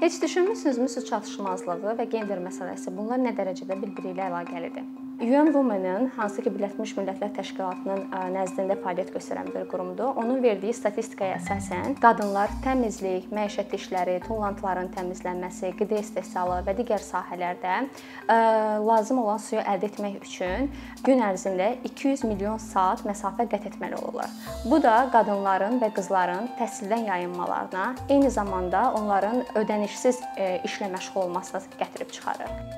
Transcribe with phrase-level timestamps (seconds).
[0.00, 5.07] Heç düşünmüsünüzmü su çatışmazlığı və gender məsələsi bunlar nə dərəcədə bir-biri ilə əlaqəlidir?
[5.20, 8.04] UN Women-ın hansı ki Birləşmiş Millətlər Təşkilatının
[8.36, 10.12] nəzdində fəaliyyət göstərən bir qurumdur.
[10.14, 17.74] Onun verdiyi statistikaya əsasən qadınlar təmizlik, məişət işləri, tullantıların təmizlənməsi, qida istehsalı və digər sahələrdə
[18.86, 20.70] lazım olan suyu əldə etmək üçün
[21.02, 24.30] gün ərzində 200 milyon saat məsafə qət etməli olurlar.
[24.70, 30.22] Bu da qadınların və qızların təhsildən yayınmalarına, eyni zamanda onların ödənişsiz
[30.62, 32.77] işlə məşğul olmasına gətirib çıxarır.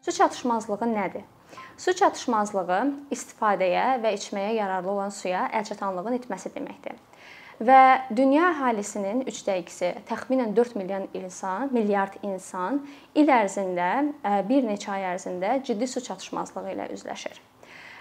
[0.00, 1.24] Su çatışmazlığı nədir?
[1.76, 2.78] Su çatışmazlığı
[3.12, 6.96] istifadəyə və içməyə yararlı olan suya əlçatanlığın itməsi deməkdir.
[7.60, 7.80] Və
[8.16, 12.80] dünya əhalisinin 3/2-si, təxminən 4 milyon insan, milyard insan
[13.14, 13.90] il ərzində,
[14.48, 17.36] bir neçə ay ərzində ciddi su çatışmazlığı ilə üzləşir.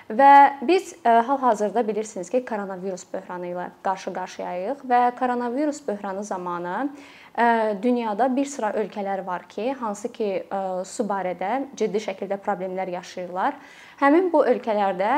[0.09, 0.34] Və
[0.66, 6.89] biz hal-hazırda bilirsiniz ki, koronavirus böhranı ilə qarşı-qarşıyayıq və koronavirus böhranı zamanı
[7.83, 10.31] dünyada bir sıra ölkələr var ki, hansı ki
[10.85, 13.59] su barədə ciddi şəkildə problemlər yaşayırlar.
[13.99, 15.11] Həmin bu ölkələrdə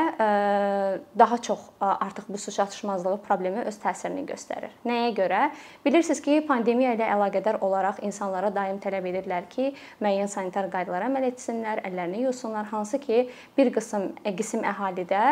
[1.18, 4.72] daha çox artıq bu su çatışmazlığı problemi öz təsirini göstərir.
[4.86, 5.42] Nəyə görə?
[5.84, 9.68] Bilirsiniz ki, pandemiya ilə əlaqədar olaraq insanlara daim tələb edirlər ki,
[10.02, 15.22] müəyyən sanitar qaydalara əməl etsinlər, əllərini yusunlar, hansı ki, bir qism qism əhalidə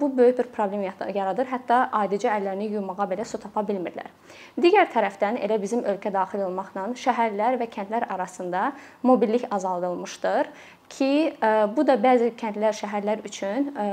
[0.00, 1.48] bu böyük bir problem yaradır.
[1.48, 4.12] Hətta adicə əllərini yumağa belə su tapa bilmirlər.
[4.60, 8.72] Digər tərəfdən elə bizim ölkə daxil olmaqla şəhərlər və kəndlər arasında
[9.02, 10.50] mobillik azaldılmışdır
[10.88, 11.10] ki,
[11.42, 13.86] e, bu da bəzi kəndlər, şəhərlər üçün e,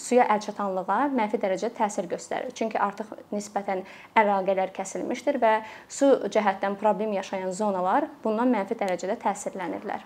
[0.00, 2.52] suya əlçatanlığa mənfi dərəcədə təsir göstərir.
[2.54, 3.84] Çünki artıq nisbətən
[4.18, 5.54] əlaqələr kəsilmişdir və
[5.88, 10.04] su cəhətdən problem yaşayan zonalar bundan mənfi dərəcədə təsirlənirlər.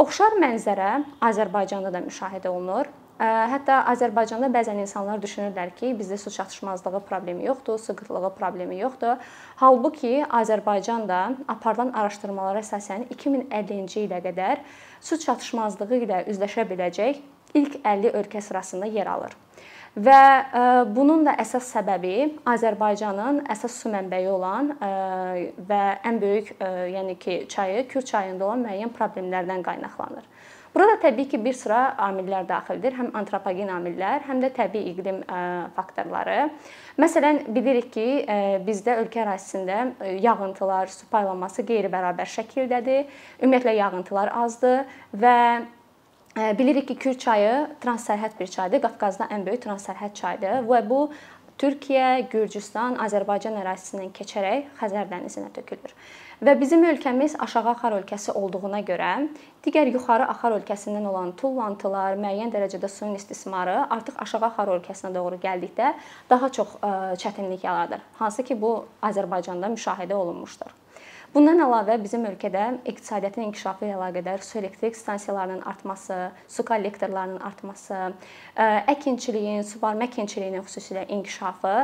[0.00, 0.92] Oxşar mənzərə
[1.28, 2.88] Azərbaycanda da müşahidə olunur.
[3.20, 9.20] Hətta Azərbaycanda bəzən insanlar düşünürlər ki, bizdə su çatışmazlığı problemi yoxdur, su qıtlığı problemi yoxdur.
[9.60, 11.18] Halbuki Azərbaycanda
[11.52, 14.64] aparılan araşdırmalara əsasən 2050-ci ilə qədər
[15.04, 17.20] su çatışmazlığı ilə üzləşə biləcək
[17.60, 19.36] ilk 50 ölkə sırasında yer alır.
[19.98, 24.70] Və bunun da əsas səbəbi Azərbaycanın əsas su mənbəyi olan
[25.66, 26.52] və ən böyük,
[26.94, 30.28] yəni ki, çayı Kür çayında olan müəyyən problemlərdən qaynaqlanır.
[30.70, 32.94] Burada təbii ki, bir sıra amillər daxildir.
[32.94, 35.18] Həm antropogen amillər, həm də təbii iqlim
[35.74, 36.52] faktorları.
[37.02, 38.06] Məsələn, bilirik ki,
[38.62, 39.90] bizdə ölkə ərazisində
[40.22, 43.10] yağıntılar, su paylanması qeyri-bərabər şəkildədir.
[43.42, 44.86] Ümumiyyətlə yağıntılar azdır
[45.18, 45.36] və
[46.58, 47.52] bilirik ki, Kür çayı
[47.82, 48.82] transsərhəd bir çaydır.
[48.86, 51.04] Qafqazda ən böyük transsərhəd çaydır və bu
[51.60, 55.92] Türkiyə, Gürcüstan, Azərbaycan ərazisindən keçərək Xəzər dənizinə tökülür.
[56.40, 59.10] Və bizim ölkəmiz aşağı axar ölkəsi olduğuna görə
[59.66, 65.36] digər yuxarı axar ölkəsindən olan tullantılar, müəyyən dərəcədə suyun istismarı artıq aşağı axar ölkəsinə doğru
[65.42, 65.92] gəldikdə
[66.30, 66.78] daha çox
[67.20, 68.00] çətinlik yaradır.
[68.22, 70.79] Hansı ki, bu Azərbaycanda müşahidə olunmuşdur.
[71.30, 76.16] Bundan əlavə bizim ölkədə iqtisadiyyatın inkişafı ilə əlaqədar su elektrik stansiyalarının artması,
[76.50, 77.98] su kollektorlarının artması,
[78.90, 81.74] əkinçiliyin, suvarma əkinçiliyinin xüsusilə inkişafı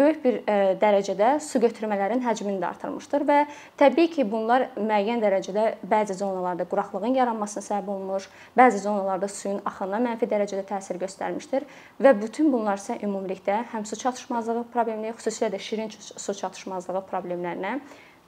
[0.00, 0.40] böyük bir
[0.82, 3.38] dərəcədə su götürmələrin həcmini də artırmışdır və
[3.78, 8.26] təbii ki, bunlar müəyyən dərəcədə bəzi zonalarda quraqlığın yaranmasına səbəb olmuş,
[8.58, 11.70] bəzi zonalarda suyun axınına mənfi dərəcədə təsir göstərmişdir
[12.02, 17.78] və bütün bunlar isə ümumilikdə həm su çatışmazlığı problemləri, xüsusilə də şirin su çatışmazlığı problemlərinə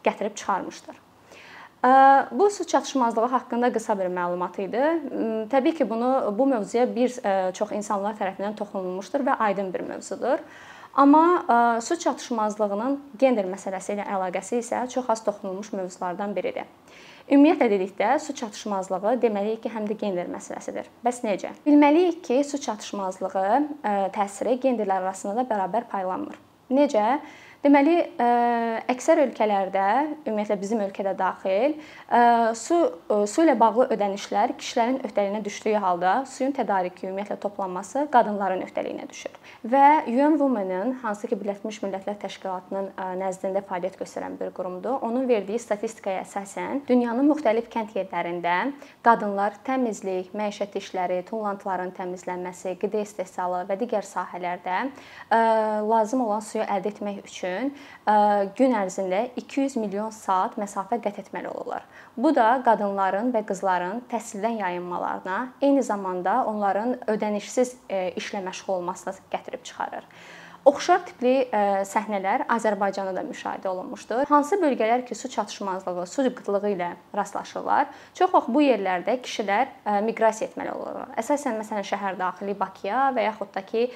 [0.05, 0.97] gətirib çıxarmışdır.
[2.31, 4.83] Bu su çatışmazlığı haqqında qısa bir məlumat idi.
[5.51, 7.17] Təbii ki, bunu bu mövzuya bir
[7.53, 10.39] çox insanlar tərəfindən toxunulmuşdur və aydın bir mövzudur.
[10.95, 16.69] Amma su çatışmazlığının gender məsələsi ilə əlaqəsi isə çox az toxunulmuş mövzulardan biridir.
[17.31, 20.87] Ümumiyyətlə dedikdə su çatışmazlığı deməliyik ki, həm də gender məsələsidir.
[21.07, 21.55] Bəs necə?
[21.67, 23.63] Bilməliyik ki, su çatışmazlığı
[24.15, 26.39] təsiri genderlər arasında da bərabər paylanmır.
[26.71, 27.21] Necə?
[27.63, 27.93] Deməli,
[28.91, 29.83] əksər ölkələrdə,
[30.27, 31.77] ümumiyyətlə bizim ölkədə daxil,
[32.59, 32.79] su
[33.31, 39.37] su ilə bağlı ödənişlər kişilərin öhdəliyinə düşdüyü halda suyun tədarükü, ümumiyyətlə toplanması qadınların öhdəliyinə düşür.
[39.63, 42.89] Və UN Women-ın hansı ki, Birləşmiş Millətlər Təşkilatının
[43.21, 44.99] nəzdində fəaliyyət göstərən bir qurumdur.
[45.07, 48.57] Onun verdiyi statistikaya əsasən dünyanın müxtəlif kənd yerlərində
[49.07, 54.83] qadınlar təmizlik, məişət işləri, tullantıların təmizlənməsi, qida istehsalı və digər sahələrdə
[55.87, 57.73] lazım olan suyu əldə etmək üçün üçün
[58.57, 61.85] gün ərzində 200 milyon saat məsafə qət etməli olurlar.
[62.17, 69.63] Bu da qadınların və qızların təhsildən yayınmalarına, eyni zamanda onların ödənişsiz işlə məşğul olmasına gətirib
[69.63, 70.05] çıxarır.
[70.63, 71.49] Oxşar tipli
[71.91, 74.29] səhnələr Azərbaycanda da müşahidə olunmuşdur.
[74.31, 77.89] Hansı bölgələr ki, su çatışmazlığı, su qıtlığı ilə rastlaşırlar?
[78.15, 79.73] Çox vaxt bu yerlərdə kişilər
[80.07, 81.11] miqrasiya etməli olurlar.
[81.19, 83.89] Əsasən məsələn şəhər daxili Bakıya və yaxud da ki,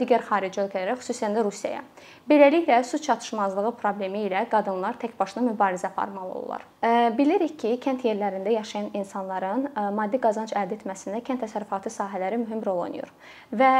[0.00, 1.84] digər xarici ölkələrə, xüsusən də Rusiyaya.
[2.26, 6.66] Beləliklə su çatışmazlığı problemi ilə qadınlar tək başına mübarizə aparmalı olurlar.
[7.14, 12.82] Bilirik ki, kənd yerlərində yaşayan insanların maddi qazanc əldə etməsində kənd təsərrüfatı sahələri mühüm rol
[12.88, 13.14] oynayır
[13.54, 13.72] və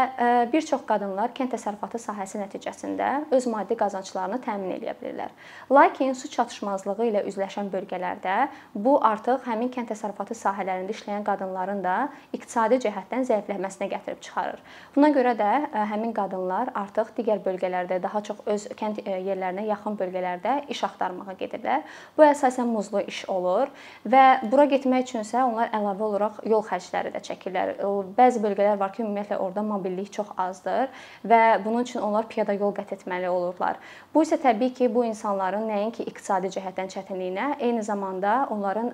[0.54, 5.32] bir çox qadınlar kənd təsərrüfatı sahəsi nəticəsində öz maddi qazanclarını təmin edə bilirlər.
[5.70, 8.36] Lakin su çatışmazlığı ilə üzləşən bölgələrdə
[8.74, 11.96] bu artıq həmin kənd təsərrüfatı sahələrində işləyən qadınların da
[12.36, 14.62] iqtisadi cəhətdən zəifləməsinə gətirib çıxarır.
[14.96, 15.50] Buna görə də
[15.92, 21.84] həmin qadınlar artıq digər bölgələrdə daha çox öz kənd yerlərinə yaxın bölgələrdə iş axtarmağa gedirlər.
[22.16, 23.72] Bu əsasən muzlu iş olur
[24.06, 27.74] və bura getmək üçünsə onlar əlavə olaraq yol xərcləri də çəkirlər.
[28.16, 30.90] Bəzi bölgələr var ki, ümumiyyətlə orada mobillik çox azdır
[31.26, 33.78] və bunun üçün onlar piyada yol qət etməli olurlar.
[34.14, 38.92] Bu isə təbii ki, bu insanların nəinki iqtisadi cəhətdən çətinliyinə, eyni zamanda onların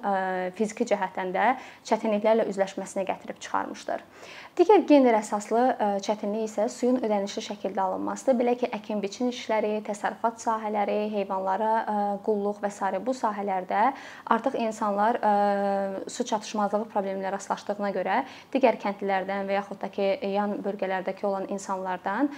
[0.59, 1.49] fiziki cəhətdən də
[1.89, 4.05] çətinliklərlə üzləşməsinə gətirib çıxarmışdır.
[4.53, 5.61] Digər gender əsaslı
[6.05, 8.37] çətinlik isə suyun ödənişli şəkildə alınmasıdır.
[8.37, 13.01] Belə ki, əkin-biçin işləri, təsərrüfat sahələri, heyvanlara qulluq və s.
[13.01, 13.95] bu sahələrdə
[14.35, 15.17] artıq insanlar
[16.05, 18.19] su çatışmazlığı probleminə rastlaşdığına görə
[18.53, 22.29] digər kəndlilərdən və yaxud da ki, yan bölgələrdəki olan insanlardan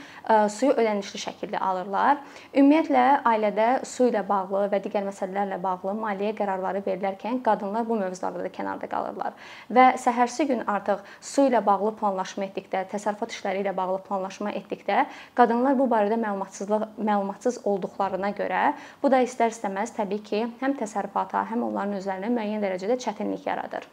[0.52, 2.20] suyu ödənişli şəkildə alırlar.
[2.55, 8.44] Ümumiyyətlə ailədə su ilə bağlı və digər məsələlərlə bağlı maliyyə qərarları verilərkən qadınlar bu mövzularda
[8.44, 9.35] da kənarda qalırlar
[9.75, 15.05] və səhərsi gün artıq su ilə bağlı planlaşma etdikdə, təsərrüfat işləri ilə bağlı planlaşma etdikdə
[15.38, 18.62] qadınlar bu barədə məlumatsızlıq məlumatsız olduqlarına görə
[19.02, 23.87] bu da istər-istəməz təbii ki, həm təsərrüfata, həm onların özlərinə müəyyən dərəcədə çətinlik yaradır.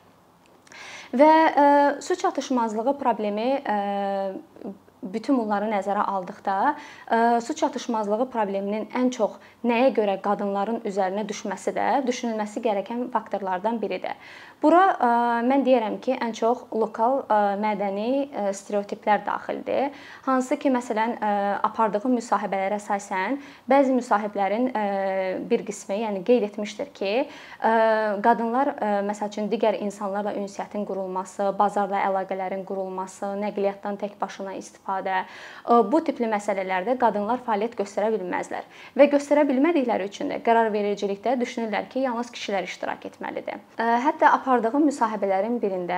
[1.11, 1.65] Və ə,
[2.03, 3.77] su çatışmazlığı problemi ə,
[5.03, 6.75] bütün bunları nəzərə aldıqda
[7.41, 14.13] su çatışmazlığı probleminin ən çox nəyə görə qadınların üzərinə düşməsi də düşünülməsi gərəkən faktorlardan biridir.
[14.61, 14.81] Bura
[15.41, 17.23] mən deyirəm ki, ən çox lokal
[17.57, 19.89] mədəni stereotiplər daxildir.
[20.27, 21.15] Hansı ki, məsələn,
[21.65, 23.39] apardığım müsahibələrə əsasən
[23.71, 24.67] bəzi müsahiblərin
[25.49, 27.13] bir qismi, yəni qeyd etmişdir ki,
[28.27, 28.75] qadınlar
[29.07, 35.23] məsəl üçün digər insanlarla ünsiyyətin qurulması, bazarla əlaqələrin qurulması, nəqliyyatdan tək başına istifadə,
[35.65, 42.05] bu tipli məsələlərdə qadınlar fəaliyyət göstərə bilməzlər və göstərə bilmədikləri üçün də qərarvericilikdə düşünürlər ki,
[42.05, 43.57] yalnız kişilər iştirak etməlidir.
[43.81, 45.97] Hətta apardığım müsahibələrin birində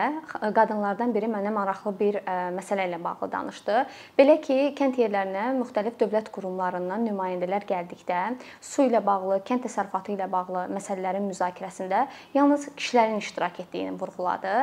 [0.53, 2.17] qadınlardan biri mənə maraqlı bir
[2.53, 3.77] məsələ ilə bağlı danışdı.
[4.13, 8.19] Belə ki, kənd yerlərinə müxtəlif dövlət qurumlarından nümayəndələr gəldikdə
[8.61, 12.03] su ilə bağlı, kənd təsərrüfatı ilə bağlı məsələlərin müzakirəsində
[12.35, 14.53] yalnız kişilərin iştirak etdiyini vurğuladı.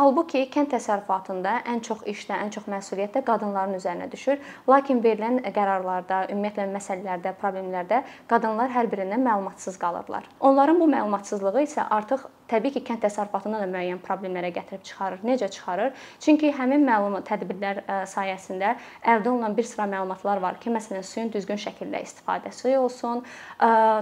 [0.00, 4.42] Halbuki kənd təsərrüfatında ən çox işdə, ən çox məsuliyyət də qadınların üzərinə düşür.
[4.66, 10.26] Lakin verilən qərarlarda, ümumiyyətlə məsələlərdə, problemlərdə qadınlar hər birindən məlumatsız qalırlar.
[10.40, 15.24] Onların bu məlumatsızlığı isə artıq təbii ki, kənd təsərrüfatında da müəyyən problemlərə gətirib çıxarır.
[15.28, 15.92] Necə çıxarır?
[16.24, 18.74] Çünki həmin məlum tədbirlər sayəsində
[19.04, 23.24] əldə olunan bir sıra məlumatlar var ki, məsələn, suyun düzgün şəkildə istifadəsi olsun,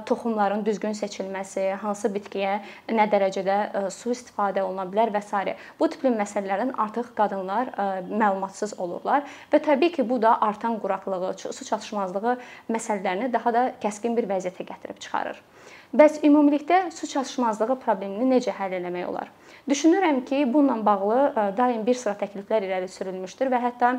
[0.06, 2.58] toxumların düzgün seçilməsi, hansı bitkiyə
[2.94, 5.56] nə dərəcədə su istifadə oluna bilər və s.
[5.81, 7.72] Bu tipli məsələlərdən artıq qadınlar
[8.06, 12.38] məlumatsız olurlar və təbii ki, bu da artan quraqlığı, su çatışmazlığı
[12.70, 15.42] məsələlərini daha da kəskin bir vəziyyətə gətirib çıxarır.
[15.96, 19.33] Bəs ümumilikdə su çatışmazlığı problemini necə həll etmək olar?
[19.69, 21.23] Düşünürəm ki, bununla bağlı
[21.56, 23.97] daim bir sıra təkliflər irəli sürülmüşdür və hətta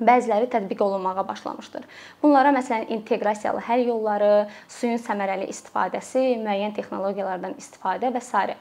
[0.00, 1.84] bəziləri tətbiq olunmağa başlamışdır.
[2.22, 4.30] Bunlara məsələn inteqrasiyalı həll yolları,
[4.68, 8.56] suyun səmərəli istifadəsi, müəyyən texnologiyalardan istifadə və s.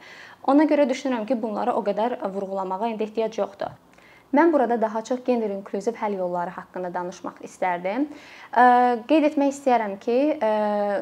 [0.52, 3.76] Ona görə düşünürəm ki, bunları o qədər vurğulamağa indi ehtiyac yoxdur.
[4.30, 8.04] Mən burada daha çox gender inklüziv həll yolları haqqında danışmaq istərdim.
[9.10, 10.18] Qeyd etmək istəyirəm ki,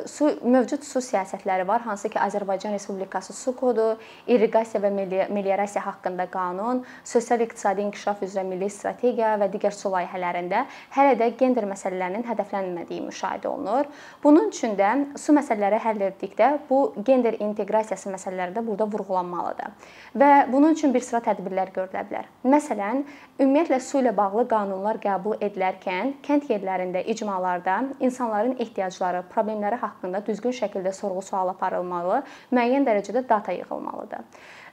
[0.08, 3.90] su mövcud su siyasətləri var, hansı ki, Azərbaycan Respublikası su kodu,
[4.32, 4.92] irriqasiya və
[5.28, 10.64] meliorasiya haqqında qanun, sosial-iqtisadi inkişaf üzrə milli strategiya və digər su layihələrində
[10.96, 13.92] hələ də gender məsələlərinin hədəflənmədiyi müşahidə olunur.
[14.24, 19.94] Bunun üçün də su məsələləri həll etdikdə bu gender inteqrasiyası məsələləri də burada vurğulanmalıdır.
[20.16, 22.32] Və bunun üçün bir sıra tədbirlər görülə bilər.
[22.48, 23.04] Məsələn,
[23.38, 30.56] Ümumiyyətlə su ilə bağlı qanunlar qəbul edilərkən kənd yerlərində, icmalarda insanların ehtiyacları, problemləri haqqında düzgün
[30.58, 34.26] şəkildə sorğu-sual aparılmalı, müəyyən dərəcədə data yığılmalıdır.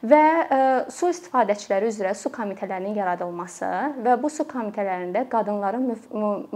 [0.04, 0.56] Və e,
[0.92, 3.68] su istifadəçiləri üzrə su komitələrinin yaradılması
[4.04, 5.86] və bu su komitələrində qadınların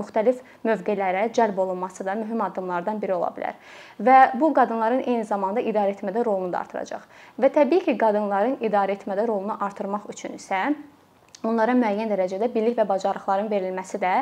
[0.01, 3.57] müxtəlif mövqelərə cəlb olunması da mühüm addımlardan biri ola bilər.
[4.01, 7.05] Və bu qadınların eyni zamanda idarəetmədə rolunu da artıracaq.
[7.37, 10.71] Və təbii ki, qadınların idarəetmədə rolunu artırmaq üçün isə
[11.47, 14.15] onlara müəyyən dərəcədə bilik və bacarıqların verilməsi də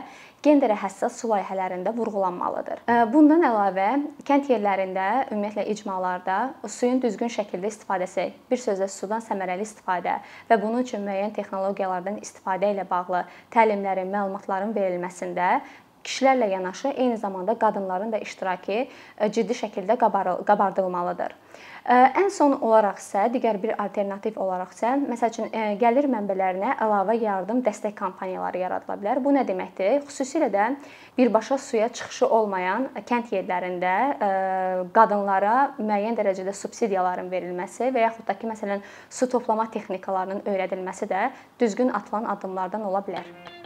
[0.45, 2.83] genderə həssas su layihələrində vurğulanmalıdır.
[3.13, 3.87] Bundan əlavə,
[4.29, 6.37] kənd yerlərində, ümumiyyətlə icmalarda
[6.71, 10.21] suyun düzgün şəkildə istifadəsi, bir sözlə sudan səmərəli istifadə
[10.51, 15.51] və bunun üçün müəyyən texnologiyalardan istifadə ilə bağlı təlimlərin, məlumatların verilməsində
[16.07, 18.87] kişilərlə yanaşı eyni zamanda qadınların da iştirakı
[19.35, 19.99] ciddi şəkildə
[20.47, 21.35] qabardılmalıdır.
[21.87, 27.61] Ən son olaraq isə digər bir alternativ olaraq isə məsəl üçün gəlir mənbələrinə əlavə yardım
[27.67, 29.21] dəstək kampaniyaları yaradıla bilər.
[29.23, 30.01] Bu nə deməkdir?
[30.09, 30.67] Xüsusilə də
[31.19, 33.95] birbaşa suya çıxışı olmayan kənd yerlərində
[34.99, 41.31] qadınlara müəyyən dərəcədə subsidiyaların verilməsi və yaxud da ki, məsələn, su toplama texnikalarının öyrədilməsi də
[41.63, 43.66] düzgün atılan addımlardan ola bilər.